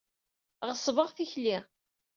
Ɣeṣbeɣ 0.67 1.07
tikli. 1.15 1.57